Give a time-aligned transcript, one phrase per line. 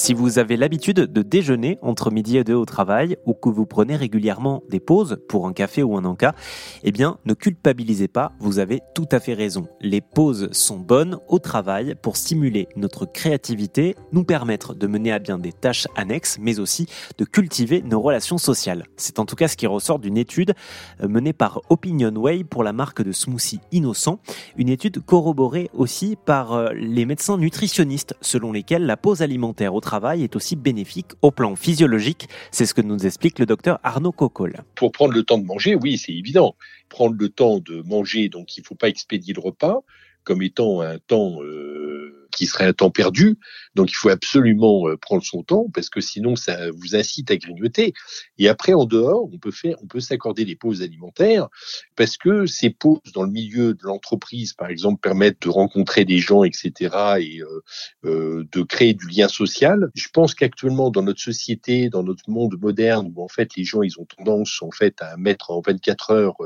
[0.00, 3.66] Si vous avez l'habitude de déjeuner entre midi et deux au travail ou que vous
[3.66, 6.36] prenez régulièrement des pauses pour un café ou un encas,
[6.84, 9.66] eh bien, ne culpabilisez pas, vous avez tout à fait raison.
[9.80, 15.18] Les pauses sont bonnes au travail pour stimuler notre créativité, nous permettre de mener à
[15.18, 16.86] bien des tâches annexes, mais aussi
[17.18, 18.84] de cultiver nos relations sociales.
[18.96, 20.54] C'est en tout cas ce qui ressort d'une étude
[21.02, 24.20] euh, menée par Opinion Way pour la marque de smoothie Innocent,
[24.56, 29.80] une étude corroborée aussi par euh, les médecins nutritionnistes selon lesquels la pause alimentaire au
[29.80, 29.87] travail
[30.18, 32.28] est aussi bénéfique au plan physiologique.
[32.50, 34.56] C'est ce que nous explique le docteur Arnaud Coccol.
[34.74, 36.56] Pour prendre le temps de manger, oui, c'est évident.
[36.88, 39.82] Prendre le temps de manger, donc il ne faut pas expédier le repas
[40.28, 43.38] comme étant un temps euh, qui serait un temps perdu.
[43.74, 47.36] Donc il faut absolument euh, prendre son temps parce que sinon ça vous incite à
[47.36, 47.94] grignoter.
[48.38, 51.48] Et après en dehors, on peut faire, on peut s'accorder des pauses alimentaires
[51.96, 56.18] parce que ces pauses dans le milieu de l'entreprise, par exemple, permettent de rencontrer des
[56.18, 56.72] gens, etc.
[57.20, 57.62] et euh,
[58.04, 59.90] euh, de créer du lien social.
[59.94, 63.82] Je pense qu'actuellement dans notre société, dans notre monde moderne, où en fait les gens
[63.82, 66.36] ils ont tendance en fait à mettre en 24 heures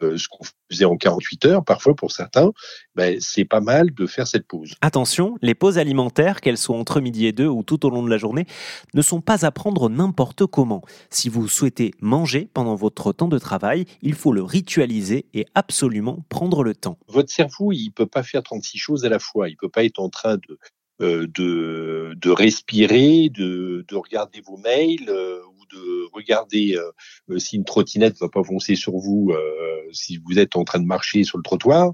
[0.00, 2.52] ce qu'on faisait en 48 heures, parfois pour certains,
[2.96, 4.74] ben, c'est pas mal de faire cette pause.
[4.80, 8.10] Attention les pauses alimentaires, qu'elles soient entre midi et deux ou tout au long de
[8.10, 8.46] la journée,
[8.94, 10.82] ne sont pas à prendre n'importe comment.
[11.10, 16.24] Si vous souhaitez manger pendant votre temps de travail, il faut le ritualiser et absolument
[16.28, 16.98] prendre le temps.
[17.08, 19.48] Votre cerveau, il peut pas faire 36 choses à la fois.
[19.48, 20.58] Il peut pas être en train de
[21.00, 27.64] de, de, respirer, de, de, regarder vos mails euh, ou de regarder euh, si une
[27.64, 29.32] trottinette va pas foncer sur vous
[29.92, 31.92] si vous êtes en train de marcher sur le trottoir.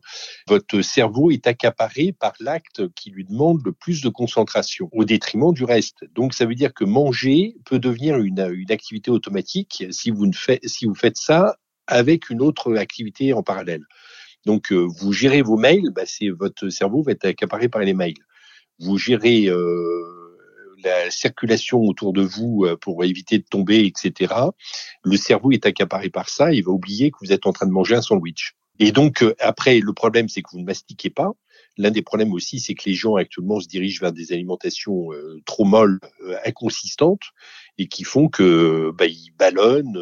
[0.48, 5.52] Votre cerveau est accaparé par l'acte qui lui demande le plus de concentration au détriment
[5.52, 6.04] du reste.
[6.14, 10.32] Donc ça veut dire que manger peut devenir une, une activité automatique si vous, ne
[10.32, 13.84] fait, si vous faites ça avec une autre activité en parallèle.
[14.46, 18.14] Donc, vous gérez vos mails, bah, c'est votre cerveau va être accaparé par les mails
[18.82, 20.02] vous gérez euh,
[20.84, 24.34] la circulation autour de vous euh, pour éviter de tomber, etc.
[25.04, 27.72] Le cerveau est accaparé par ça, il va oublier que vous êtes en train de
[27.72, 28.54] manger un sandwich.
[28.78, 31.30] Et donc euh, après, le problème, c'est que vous ne mastiquez pas.
[31.78, 35.08] L'un des problèmes aussi, c'est que les gens actuellement se dirigent vers des alimentations
[35.46, 36.00] trop molles,
[36.44, 37.22] inconsistantes,
[37.78, 39.98] et qui font que bah, ils ballonnent,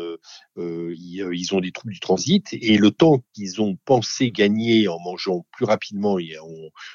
[0.58, 4.98] euh, ils, ont des troubles du transit, et le temps qu'ils ont pensé gagner en
[5.00, 6.36] mangeant plus rapidement et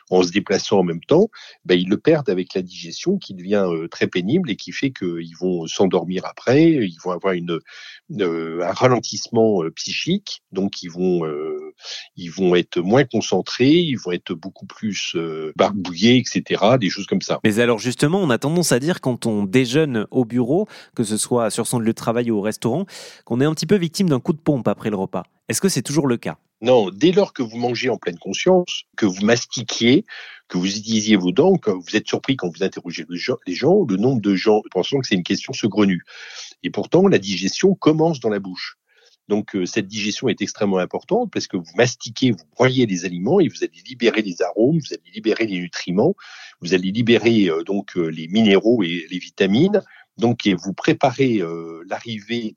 [0.09, 1.29] en, se déplaçant en même temps,
[1.63, 5.35] bah, ils le perdent avec la digestion qui devient très pénible et qui fait qu'ils
[5.39, 7.59] vont s'endormir après, ils vont avoir une,
[8.19, 11.21] un ralentissement psychique, donc ils vont
[12.17, 17.07] ils vont être moins concentrés, ils vont être beaucoup plus euh, barbouillés, etc., des choses
[17.07, 17.39] comme ça.
[17.43, 21.17] Mais alors justement, on a tendance à dire quand on déjeune au bureau, que ce
[21.17, 22.85] soit sur son lieu de travail ou au restaurant,
[23.25, 25.23] qu'on est un petit peu victime d'un coup de pompe après le repas.
[25.49, 26.37] Est-ce que c'est toujours le cas?
[26.61, 30.05] Non, dès lors que vous mangez en pleine conscience, que vous mastiquiez,
[30.47, 33.97] que vous utilisiez vos dents, que vous êtes surpris quand vous interrogez les gens, le
[33.97, 36.03] nombre de gens pensant que c'est une question saugrenue.
[36.63, 38.77] Et pourtant, la digestion commence dans la bouche.
[39.27, 43.39] Donc euh, cette digestion est extrêmement importante parce que vous mastiquez, vous broyez les aliments
[43.39, 46.15] et vous allez libérer les arômes, vous allez libérer les nutriments,
[46.61, 49.81] vous allez libérer euh, donc euh, les minéraux et les vitamines.
[50.17, 51.41] Donc, et vous préparez
[51.89, 52.55] l'arrivée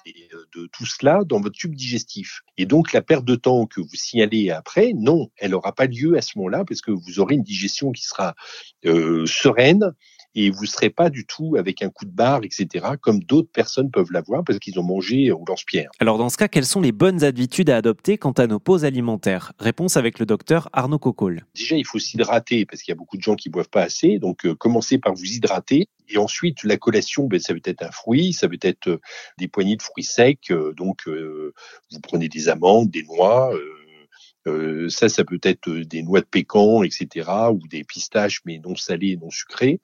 [0.54, 2.42] de tout cela dans votre tube digestif.
[2.56, 6.16] Et donc, la perte de temps que vous signalez après, non, elle n'aura pas lieu
[6.16, 8.36] à ce moment-là parce que vous aurez une digestion qui sera
[8.84, 9.92] sereine,
[10.34, 13.50] et vous ne serez pas du tout avec un coup de barre, etc., comme d'autres
[13.50, 15.90] personnes peuvent l'avoir parce qu'ils ont mangé au lance-pierre.
[15.98, 18.84] Alors dans ce cas, quelles sont les bonnes habitudes à adopter quant à nos pauses
[18.84, 19.52] alimentaires?
[19.58, 21.44] Réponse avec le docteur Arnaud Coccol.
[21.54, 24.18] Déjà, il faut s'hydrater parce qu'il y a beaucoup de gens qui boivent pas assez,
[24.18, 25.88] donc euh, commencez par vous hydrater.
[26.08, 29.00] Et ensuite, la collation, ben, ça peut être un fruit, ça peut être euh,
[29.38, 30.50] des poignées de fruits secs.
[30.50, 33.52] Euh, donc, vous prenez des amandes, des noix,
[34.48, 38.58] euh, ça, ça peut être euh, des noix de pécan, etc., ou des pistaches, mais
[38.58, 39.80] non salées, non sucrées.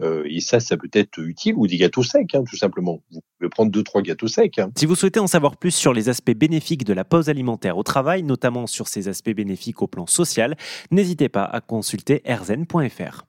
[0.00, 3.02] Euh, et ça, ça peut être utile, ou des gâteaux secs, hein, tout simplement.
[3.10, 4.58] Vous pouvez prendre deux, trois gâteaux secs.
[4.58, 4.70] Hein.
[4.76, 7.82] Si vous souhaitez en savoir plus sur les aspects bénéfiques de la pause alimentaire au
[7.82, 10.56] travail, notamment sur ces aspects bénéfiques au plan social,
[10.90, 13.26] n'hésitez pas à consulter erzen.fr.